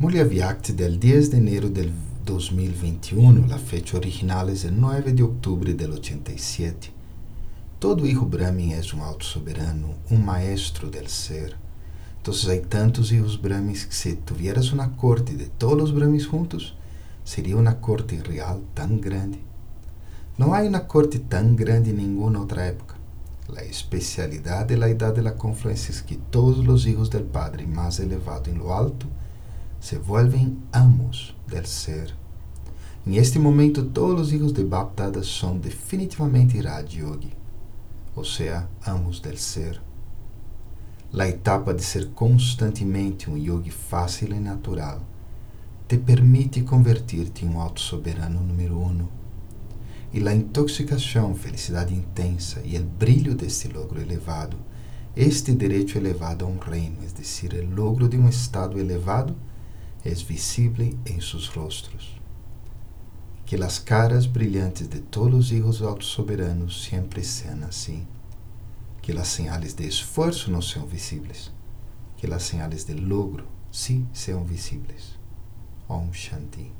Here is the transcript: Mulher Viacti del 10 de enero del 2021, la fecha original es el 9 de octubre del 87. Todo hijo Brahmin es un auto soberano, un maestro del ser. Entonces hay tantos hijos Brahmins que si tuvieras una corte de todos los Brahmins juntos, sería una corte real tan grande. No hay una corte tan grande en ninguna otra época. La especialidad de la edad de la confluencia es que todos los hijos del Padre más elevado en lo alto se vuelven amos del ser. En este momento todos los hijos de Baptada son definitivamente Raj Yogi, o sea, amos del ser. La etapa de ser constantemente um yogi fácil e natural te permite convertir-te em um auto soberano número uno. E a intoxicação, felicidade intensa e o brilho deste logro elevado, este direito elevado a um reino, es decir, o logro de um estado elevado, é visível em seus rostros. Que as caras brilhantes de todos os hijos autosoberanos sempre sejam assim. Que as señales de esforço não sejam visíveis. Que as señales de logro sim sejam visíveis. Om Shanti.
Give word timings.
Mulher 0.00 0.26
Viacti 0.26 0.72
del 0.72 0.98
10 0.98 1.30
de 1.30 1.36
enero 1.36 1.68
del 1.68 1.92
2021, 2.24 3.46
la 3.46 3.58
fecha 3.58 3.98
original 3.98 4.48
es 4.48 4.64
el 4.64 4.80
9 4.80 5.12
de 5.12 5.22
octubre 5.22 5.74
del 5.74 5.92
87. 5.92 6.90
Todo 7.78 8.06
hijo 8.06 8.24
Brahmin 8.24 8.72
es 8.72 8.94
un 8.94 9.00
auto 9.00 9.26
soberano, 9.26 9.96
un 10.08 10.24
maestro 10.24 10.88
del 10.88 11.06
ser. 11.08 11.54
Entonces 12.16 12.48
hay 12.48 12.60
tantos 12.60 13.12
hijos 13.12 13.42
Brahmins 13.42 13.84
que 13.84 13.92
si 13.92 14.14
tuvieras 14.14 14.72
una 14.72 14.96
corte 14.96 15.34
de 15.34 15.48
todos 15.48 15.76
los 15.76 15.94
Brahmins 15.94 16.26
juntos, 16.26 16.74
sería 17.22 17.56
una 17.56 17.78
corte 17.82 18.22
real 18.22 18.62
tan 18.72 19.02
grande. 19.02 19.38
No 20.38 20.54
hay 20.54 20.66
una 20.66 20.86
corte 20.86 21.18
tan 21.18 21.56
grande 21.56 21.90
en 21.90 21.98
ninguna 21.98 22.40
otra 22.40 22.66
época. 22.66 22.94
La 23.52 23.60
especialidad 23.60 24.64
de 24.64 24.78
la 24.78 24.88
edad 24.88 25.14
de 25.14 25.20
la 25.20 25.34
confluencia 25.34 25.94
es 25.94 26.00
que 26.00 26.16
todos 26.30 26.64
los 26.64 26.86
hijos 26.86 27.10
del 27.10 27.24
Padre 27.24 27.66
más 27.66 28.00
elevado 28.00 28.50
en 28.50 28.56
lo 28.56 28.74
alto 28.74 29.06
se 29.80 29.98
vuelven 29.98 30.62
amos 30.72 31.34
del 31.48 31.66
ser. 31.66 32.14
En 33.06 33.14
este 33.14 33.38
momento 33.38 33.86
todos 33.86 34.18
los 34.18 34.32
hijos 34.32 34.52
de 34.52 34.62
Baptada 34.62 35.22
son 35.22 35.60
definitivamente 35.60 36.60
Raj 36.60 36.86
Yogi, 36.90 37.32
o 38.14 38.22
sea, 38.22 38.68
amos 38.84 39.22
del 39.22 39.38
ser. 39.38 39.80
La 41.12 41.26
etapa 41.26 41.72
de 41.72 41.82
ser 41.82 42.10
constantemente 42.10 43.28
um 43.28 43.36
yogi 43.36 43.70
fácil 43.70 44.32
e 44.32 44.38
natural 44.38 45.00
te 45.88 45.98
permite 45.98 46.62
convertir-te 46.62 47.44
em 47.44 47.48
um 47.48 47.60
auto 47.60 47.80
soberano 47.80 48.40
número 48.40 48.78
uno. 48.78 49.08
E 50.12 50.20
a 50.28 50.32
intoxicação, 50.32 51.34
felicidade 51.34 51.92
intensa 51.92 52.60
e 52.64 52.78
o 52.78 52.84
brilho 52.84 53.34
deste 53.34 53.66
logro 53.66 54.00
elevado, 54.00 54.56
este 55.16 55.52
direito 55.52 55.98
elevado 55.98 56.44
a 56.44 56.48
um 56.48 56.58
reino, 56.58 56.98
es 57.04 57.12
decir, 57.12 57.54
o 57.54 57.74
logro 57.74 58.08
de 58.08 58.16
um 58.16 58.28
estado 58.28 58.78
elevado, 58.78 59.34
é 60.04 60.10
visível 60.10 60.96
em 61.06 61.20
seus 61.20 61.46
rostros. 61.48 62.18
Que 63.44 63.56
as 63.56 63.78
caras 63.78 64.26
brilhantes 64.26 64.88
de 64.88 65.00
todos 65.00 65.46
os 65.46 65.52
hijos 65.52 65.82
autosoberanos 65.82 66.84
sempre 66.84 67.24
sejam 67.24 67.64
assim. 67.64 68.06
Que 69.02 69.12
as 69.12 69.28
señales 69.28 69.74
de 69.74 69.86
esforço 69.86 70.50
não 70.50 70.62
sejam 70.62 70.86
visíveis. 70.86 71.50
Que 72.16 72.32
as 72.32 72.42
señales 72.44 72.84
de 72.84 72.94
logro 72.94 73.46
sim 73.72 74.08
sejam 74.12 74.44
visíveis. 74.44 75.18
Om 75.88 76.12
Shanti. 76.12 76.72